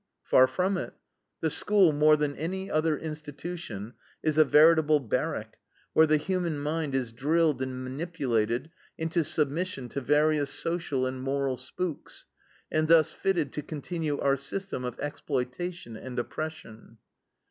[0.23, 0.95] Far from it.
[1.41, 3.93] The school, more than any other institution,
[4.23, 5.57] is a veritable barrack,
[5.93, 11.55] where the human mind is drilled and manipulated into submission to various social and moral
[11.55, 12.25] spooks,
[12.71, 16.97] and thus fitted to continue our system of exploitation and oppression.